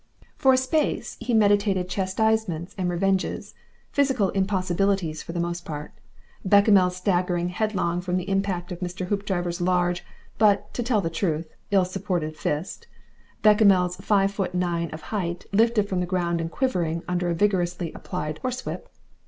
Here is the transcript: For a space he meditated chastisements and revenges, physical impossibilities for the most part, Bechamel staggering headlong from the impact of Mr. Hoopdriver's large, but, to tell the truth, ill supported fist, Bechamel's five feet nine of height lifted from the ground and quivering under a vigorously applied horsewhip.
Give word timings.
For 0.35 0.51
a 0.53 0.57
space 0.57 1.15
he 1.19 1.31
meditated 1.35 1.87
chastisements 1.87 2.73
and 2.75 2.89
revenges, 2.89 3.53
physical 3.91 4.29
impossibilities 4.29 5.21
for 5.21 5.31
the 5.31 5.39
most 5.39 5.63
part, 5.63 5.91
Bechamel 6.43 6.89
staggering 6.89 7.49
headlong 7.49 8.01
from 8.01 8.17
the 8.17 8.27
impact 8.27 8.71
of 8.71 8.79
Mr. 8.79 9.05
Hoopdriver's 9.09 9.61
large, 9.61 10.03
but, 10.39 10.73
to 10.73 10.81
tell 10.81 11.01
the 11.01 11.11
truth, 11.11 11.53
ill 11.69 11.85
supported 11.85 12.35
fist, 12.35 12.87
Bechamel's 13.43 13.97
five 13.97 14.31
feet 14.31 14.55
nine 14.55 14.89
of 14.89 15.01
height 15.13 15.45
lifted 15.51 15.87
from 15.87 15.99
the 15.99 16.07
ground 16.07 16.41
and 16.41 16.49
quivering 16.49 17.03
under 17.07 17.29
a 17.29 17.35
vigorously 17.35 17.93
applied 17.93 18.39
horsewhip. 18.39 18.89